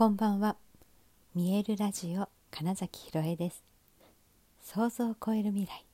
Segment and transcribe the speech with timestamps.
[0.00, 0.56] こんばんは。
[1.34, 3.62] 見えるラジオ金崎ひろえです。
[4.62, 5.84] 想像を超える未来。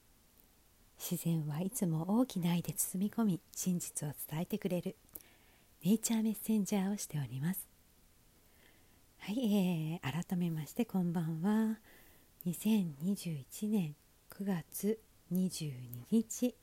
[0.97, 4.95] 自然はいつも大きな愛で包み込み真実を伝えてくれる。
[5.85, 7.67] ネイチャーメッセンジャーをしております。
[9.19, 11.77] はい、えー、改めましてこんばんは。
[12.47, 13.97] 2021年
[14.31, 15.01] 9月
[15.33, 15.73] 22
[16.13, 16.55] 日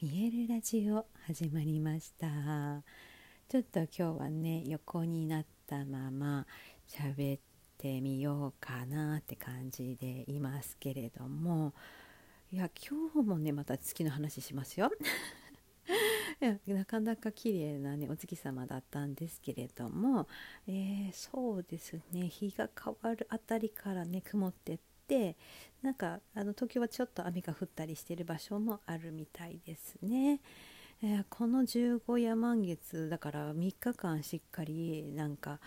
[0.00, 2.82] 見えるラジオ始まりました。
[3.50, 6.46] ちょっと今日はね横になったまま
[6.88, 7.40] 喋っ
[7.76, 11.74] てみようかなって感じでいますけれども。
[12.50, 14.90] いや今日もねまた月の話しますよ。
[16.40, 20.26] いやなかなか綺麗なねお月様だったんですけれども、
[20.66, 22.28] えー、そうですね。
[22.28, 25.36] 日が変わるあたりからね曇ってって
[25.82, 30.40] なんかあの東京はちょっと雨が降ったりしてる場所もあるみたいですね。
[31.02, 35.60] えー、この15夜満月だから3日間しっかりなんか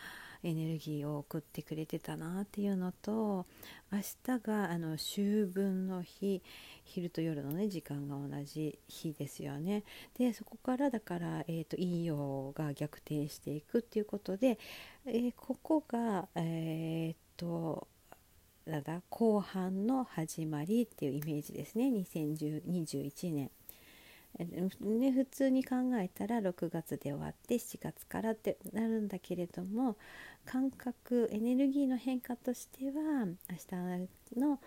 [0.43, 3.45] エネルギーを送ってくれてたなっていうのと
[3.91, 6.41] 明日があの秋分の日
[6.83, 9.83] 昼と夜のね時間が同じ日ですよね
[10.17, 14.57] でそこからだから、えーと、陰陽が逆転していくっていうことで、
[15.05, 17.87] えー、ここがえっ、と
[18.65, 23.51] だ後半の始まりっていうイメージですね2021年。
[24.39, 29.97] ね、普通に考えたら6月で終わって7月からってなるんだけれども
[30.45, 34.59] 感覚エネルギーの変化としては明日の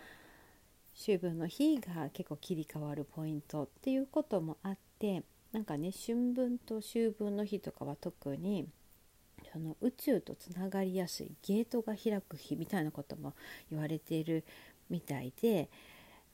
[0.96, 8.68] 秋分の日が結構切り替わるポイントっていうこともあってなんかね春分と秋分の日とかは特に
[9.52, 13.34] その宇宙とつながりやすいゲートが開く日みたいなことも
[13.70, 14.44] 言われている
[14.88, 15.68] みたいで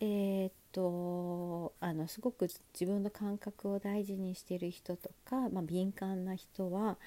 [0.01, 6.99] えー、っとあのすごく自分の感覚を大事にしている人とか、まあ、敏感な人は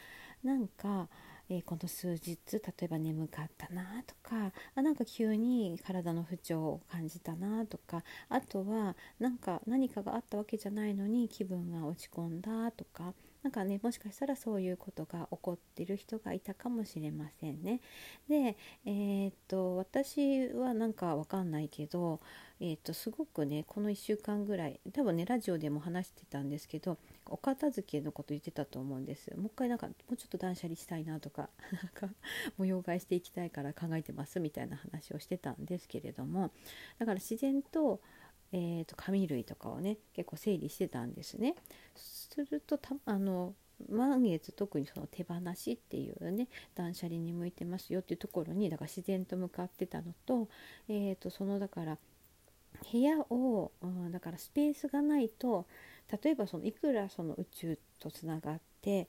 [0.43, 1.07] なんか
[1.49, 17.81] えー、この数日例えば眠かったなとかあなんか急に体の不調を感じたなとかあとはなんか何かがあったわけじゃないのに気分が落ち込んだとかなんかねもしかしたらそういうことが起こってる人がいたかもしれませんね。
[18.29, 18.55] で、
[18.85, 22.21] えー、っと私はなんかわかんないけど、
[22.61, 32.15] えー、っとすごくねこの1週間ぐらい多分ねラジオでも話してたんですけどお片付けのこと言ってたと思うんですもう一回なんかもうちょっと断捨離したいなとか なんか
[32.57, 36.51] 模様替えしていきたいから考えてますみたいな話をしてたんですけれども
[36.99, 37.99] だから自然と,、
[38.53, 41.55] えーと、紙類とかをね結構整理してたんですね。
[41.95, 43.53] するとたあの
[43.89, 50.47] 満月特にその手放しっていうね断捨離に向いてますよっていうところにだから自然と向かってたのと,、
[50.87, 51.97] えーとそのだから
[52.91, 55.65] 部屋を、うん、だからスペースがないと
[56.23, 59.07] 例えばそのいくらその宇宙とつながって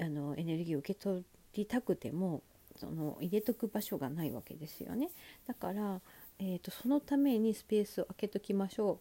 [0.00, 1.24] あのエネルギーを受け取
[1.54, 2.42] りたくても
[2.76, 5.10] その入れとく場所がないわけですよね
[5.46, 6.00] だから、
[6.42, 8.98] えーと、そのためにスペースを空けときましょうっ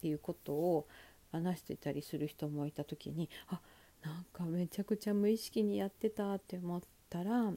[0.00, 0.86] ていうことを
[1.32, 3.60] 話してたりする人もいた時にあ
[4.02, 6.80] なんかめちゃくちゃ無意識にやってたって思っ
[7.10, 7.56] たらう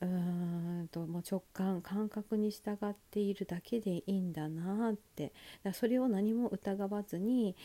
[0.00, 5.32] ーんともう直感感覚に従っているだけでいいんだなって。
[5.64, 7.56] だそれを何も疑わずに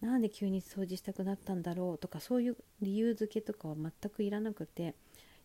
[0.00, 4.94] なんで急に掃除したくなったんだろうとかそういう理由付けとかは全くいらなくて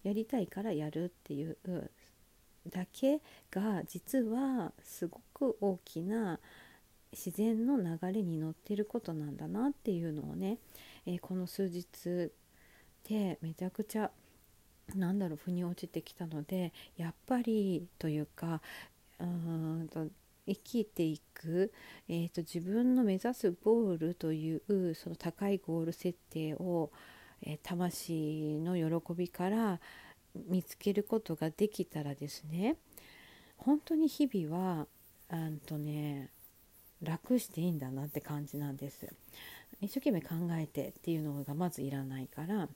[0.04, 1.58] やりたいからやるっていう
[2.70, 3.22] だけ
[3.52, 6.40] が実はすごく大きな
[7.12, 10.58] 自然の流れに乗ってることなんだなっていうのをね、
[11.06, 12.32] えー、この数日
[13.08, 14.12] でめちゃくちゃ
[14.96, 18.62] なんだろう腑に落ちてきたのでやっぱりというか
[19.20, 20.08] うんと
[20.48, 21.72] 生きていく、
[22.08, 26.92] えーと、自分の目指すゴールというその高いゴール設定を、
[27.44, 29.80] えー、魂の喜びから
[30.36, 32.76] 見つけることができたらですね
[33.58, 34.88] 本当に日々は
[35.30, 36.30] あとね
[37.02, 39.08] 楽していいんだなって感じなんです。
[39.82, 42.68] 一生懸命考えてっていうのがまずいらないから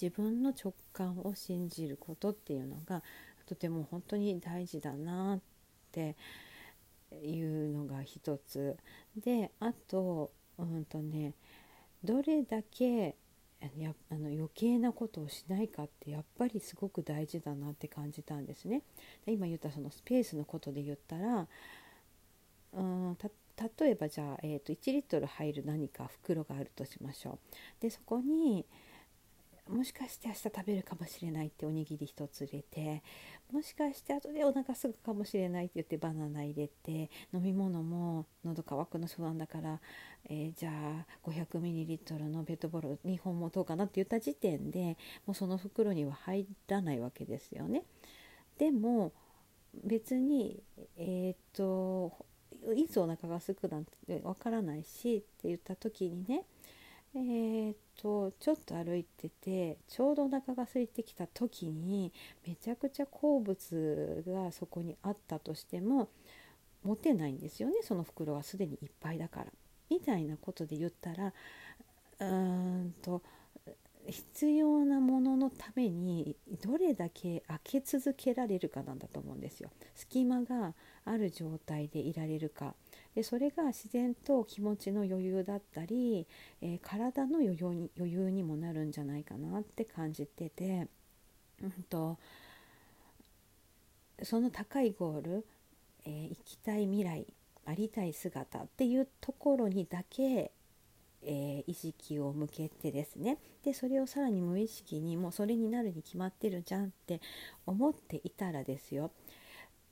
[0.00, 3.02] 自分の直感を信じることっていうのが
[3.46, 5.40] とても本当に大事だなっ
[5.90, 6.16] て
[7.24, 8.76] いうのが一つ
[9.16, 11.34] であとうんとね
[12.04, 13.16] どれだけ
[13.78, 18.82] やあの余計なことをしないかってやっぱりすごく大事だなって感じたんですね。
[19.24, 21.46] で今言ったそのスペースのことで言ったら
[22.74, 23.16] うん
[23.78, 27.38] 例えばじゃあ、えーと、1リットル入る何か袋があるとしましょう。
[27.80, 28.64] でそこに
[29.68, 33.02] もしかして明日食べるかもしれないっておにぎり1つ入れて
[33.52, 39.80] もしかして後でお腹すぐかもしれないって言ってバナナ入れて飲み物も喉乾くの不安だから、
[40.28, 47.84] えー、じゃあ 500ml のペットボトル2本持とうかなって言った時点でもうその袋には入らないわけですよね。
[48.58, 49.12] でも
[49.84, 50.62] 別に
[50.96, 52.12] えー、っと
[52.74, 56.44] いつお腹が空くなんてわからないしって言った時にね
[57.14, 62.12] えー、っとちょっと歩いててちょうどお腹が空いてきた時に
[62.46, 66.08] めちゃくちゃ好物がそこにあったとしても
[66.82, 69.46] 持てないんですよねその袋はすでにいっぱいだから。
[69.90, 73.20] みたいなことで言ったらうーんと
[74.06, 79.70] 必要なもののためにどれだけ開け続けられるかなんだと思うんですよ。
[79.94, 80.74] 隙間が
[81.04, 82.74] ある状態でいられるか
[83.14, 86.26] でそれが自然と気持ちの余裕だったり、
[86.60, 90.88] えー、体の余裕に余裕にもなるんじゃないかなって感じてて、
[91.62, 92.18] うんと、
[94.22, 95.46] その高いゴール、
[96.06, 97.26] えー、行きたい未来
[97.66, 100.50] ありたい姿っていうところにだけ
[101.24, 103.38] えー、意識を向けてですね。
[103.64, 107.20] でそれをさらに無意識にもうそれになるに決まってるじゃんって
[107.64, 109.12] 思っていたらですよ。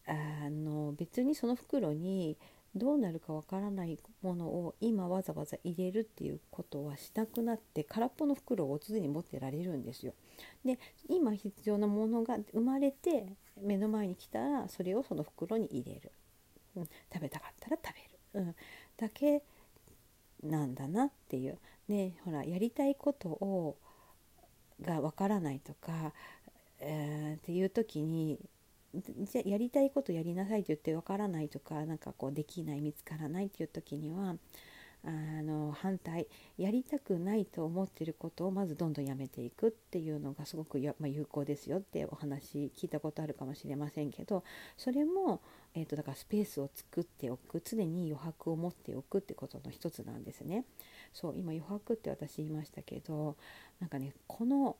[0.06, 2.36] あの別にその袋に
[2.74, 10.14] どうなるかわからないものを今わざわざ入れるっていうことはしなくなって空っぽの袋を常に持ってられるんですよ。
[10.64, 10.78] で
[11.08, 16.12] 今必要なものが生まれて目の前に来たらそれをその袋に入れる、
[16.76, 17.94] うん、食べたかったら食
[18.34, 18.54] べる、うん、
[18.96, 19.42] だけ
[20.42, 21.58] なんだなっていう。
[21.88, 23.76] ねほらやりたいことを
[24.80, 26.12] がわからないとか、
[26.78, 28.38] えー、っていう時に
[28.94, 34.36] じゃやりたいことやりなさいって言ってわからないとかなんかこうできない見つからないっていう時には
[35.02, 36.26] あの反対
[36.58, 44.44] やりたくないと思ってることをまずどんどんやめていくっていうのがすごくや、まあ、有効ですよってお話聞いたことあるかもしれませんけど
[44.76, 45.40] それも、
[45.74, 50.64] えーと、だからスペースを作っておく常に余白を持っておくってことの一つなんですね。
[51.12, 53.36] そう今余白って私言いましたけど
[53.80, 54.76] なんかねこの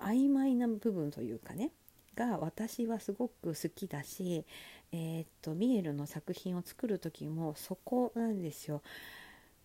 [0.00, 1.70] 曖昧な部分というかね
[2.20, 4.44] が私はすごく好きだし、
[4.92, 8.82] えー、っとミエルの作品を作る時もそこなんですよ。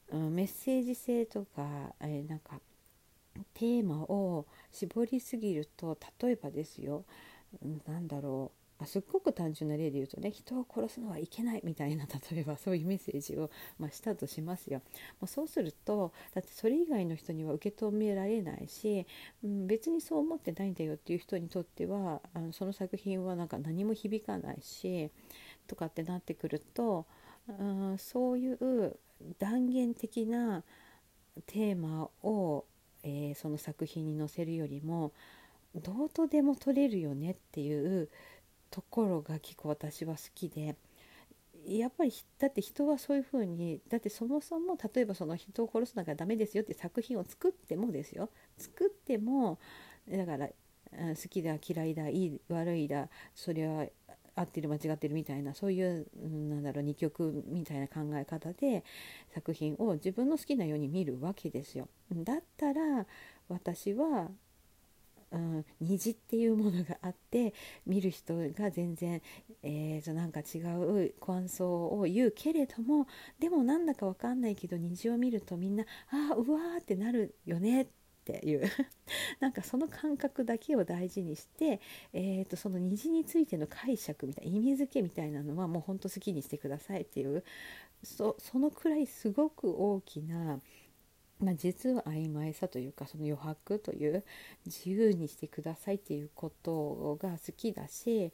[0.10, 2.62] うん、メッセージ性とか、えー、なんか
[3.54, 7.04] テーマを絞りすぎると例えばですよ、
[7.62, 13.50] うん、なんだろうあすっごく単純な例で言うとね人を殺すのはいけないみたいな 例えばそういうメッセージを、
[13.80, 14.82] まあ、したとしますよ。
[15.22, 19.06] もうそうするとだってそれ以外の人には受け止められないし、
[19.44, 25.10] うん、別にそう思ってないんだよっていう人にとってはあのその作品はなんか何も響かないし
[25.68, 27.06] とかってなってくると、
[27.48, 29.00] うん、そういう
[29.40, 30.64] 断言的な
[31.48, 32.66] テーマを、
[33.04, 35.14] えー、その作品に載せるよりも
[35.76, 38.10] どうとでも取れるよねっていう
[38.76, 40.76] ところが結構私は好きで
[41.66, 49.60] やっぱりだって人はそういうふうにだってそもそも例えばその人を殺すのがダメですよって作品を作ってもですよ作っても
[50.12, 53.86] だから好きだ嫌いだいい悪いだそれは
[54.36, 58.84] 合ってる間違ってるみたいなそういうなんだろう二極みたいな考え方で
[59.34, 61.88] 作品を自分の好きなように見るわけですよ。
[62.12, 63.06] だったら
[63.48, 64.30] 私は
[65.36, 67.54] うん、虹っていうものがあって
[67.86, 69.22] 見る人が全然、
[69.64, 73.08] えー、となんか違う感想を言うけれども
[73.40, 77.88] でもなんだか分かんないけど虹を見るとみんな「ああうわー」ってなるよねっ
[78.26, 78.64] ていう。
[79.40, 81.80] なんかその感覚だけを大事にして、
[82.12, 87.44] えー、とその虹についての解釈みたいな意味付けみたいなのはもうほんと好きにしてくださいっていう
[88.04, 90.60] そのくらいすごく大きな
[91.40, 94.24] まあ、実は曖昧さというかその余白という
[94.66, 98.32] 自由にしてくださいっていうことが好きだし、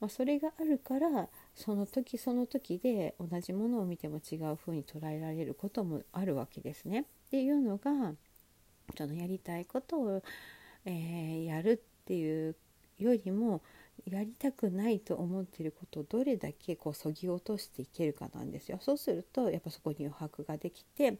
[0.00, 7.06] まあ、それがあるからその時その時で同じものを見ても違う風に捉えられることもあるわけですね。
[7.26, 8.12] っていうのが
[8.98, 10.22] そのやりたいことを、
[10.84, 12.54] えー、やるっていう
[13.02, 13.62] よりも
[14.10, 18.78] やりたくないと思っていることをどれだけこうそぎ落としていけるかなんですよ。
[18.80, 21.18] そうするとやっぱそこに余白ができて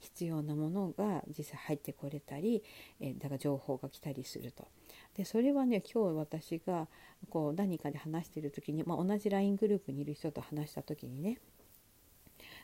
[0.00, 2.62] 必要なものが実際入ってこれたり、
[3.00, 4.66] えー、だから情報が来たりすると。
[5.14, 6.88] でそれはね今日私が
[7.30, 11.38] こう何かで話している時に、まあ、同じ LINE グループにいる人と話した時にね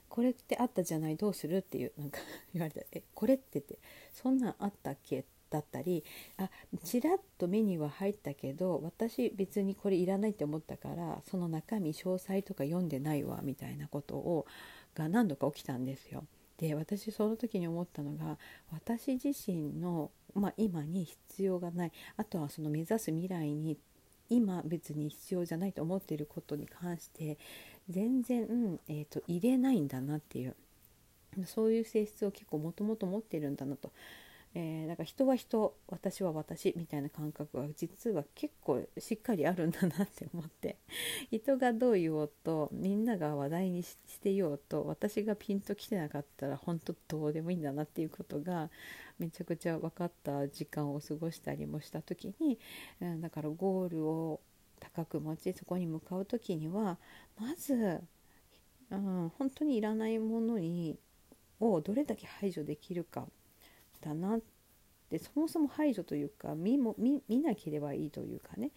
[0.08, 2.18] これってあったじゃないどうするっていうなんか
[2.52, 3.78] 言われて「えこれって」って
[4.12, 6.04] 「そんなんあったっけ?」だったり
[6.38, 6.48] あ
[6.84, 14.46] ちらっと目には入ったけど私別にこれいらないって思ったからその中身詳細とか読んでないわみたいなことを
[14.94, 16.24] が何度か起きたんですよ。
[16.58, 18.36] で私その時に思ったのが
[18.70, 23.76] 私自身のまあ、今に必要がないあとはその目指す未来に
[24.28, 27.36] 今別に必要じゃないと思っていることに関して
[27.88, 30.54] 全然、えーと、入れないんだなっていう
[31.46, 33.92] そういう性質を結構もともと持ってるんだなと。
[34.54, 40.76] えー、だか人は人私は私みたいな感覚が実は結構しっかりあるんだなって思って
[41.30, 48.70] 人がどう言おうとみんなが話題にしてようと私がピンときてなかったら本当どうでもいいんだなっていうことが
[49.20, 52.58] めちゃくちゃ分かった時間を過ごしたりもした時に、
[53.00, 54.40] うん、だからゴールを
[54.80, 56.98] 高く持ちそこに向かう時には
[57.38, 58.00] まず、
[58.90, 60.98] うん、本当にいらないものに
[61.60, 63.28] をどれだけ排除できるか
[64.00, 64.40] だなっ
[65.10, 68.70] てそもそも排除というか見も見なければいいというかね、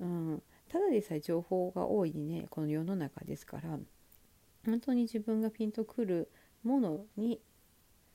[0.00, 3.78] うん、ただでさえ情報が多いねこの世の中ですから
[4.64, 6.30] 本当に自分がピンとくる
[6.62, 7.40] ものに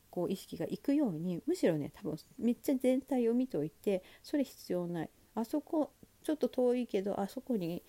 [0.10, 5.10] こう意識がいくようにむしろね多分めっちゃ全体を見ておいてそれ必要ない。
[5.36, 5.91] あそこ
[6.24, 7.84] ちょっと遠いけどあそこに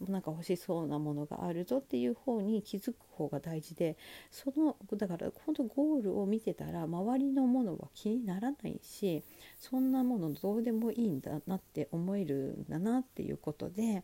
[0.00, 3.96] なんか欲しそうなものがあるぞっていう方に気づく方が大事で
[4.30, 9.22] そのだから本当ゴールを見てたら周りのものは気にならないし
[9.58, 14.02] そんなものどうでもいいんだなって思えるんだなっていうことで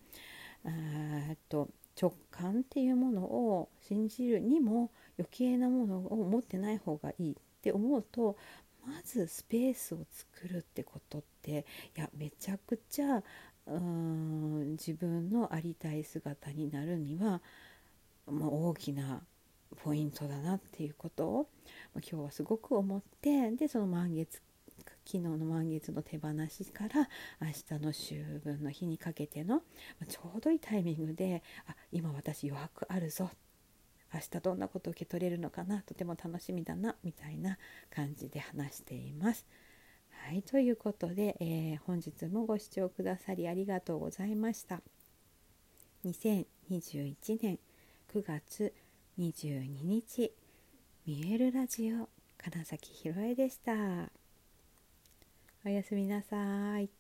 [0.65, 1.69] えっと
[2.01, 8.37] 直感っていうものを信じるにも余計なものを持ってない方がいいって思うと
[8.87, 13.23] まずスペースを作るってことっていやめちゃくちゃ
[13.71, 17.41] うん自分のありたい姿になるには、
[18.27, 19.23] まあ、大きな
[19.85, 21.49] ポイントだなっていうことを、
[21.95, 24.43] まあ、今日はすごく思ってでその満月
[25.05, 27.09] 昨日の満月の手放しから
[27.41, 29.63] 明日の秋分の日にかけての、ま
[30.03, 33.31] あ、ちょうどいいタイミングであ今私余白あるぞ
[34.13, 37.59] 明日どんなことを受け取れるのかなとても楽しみだなみたいな
[37.95, 39.47] 感じで話しています。
[40.27, 44.81] はい、ということで、えー、本日もご視聴くださりありがとうございました。
[46.05, 47.59] 2021年
[48.13, 48.73] 9月
[49.19, 50.33] 22日、
[51.05, 52.09] 見えるラジオ
[52.39, 53.73] 金崎ひろえでした。
[55.65, 57.00] おやすみなさい。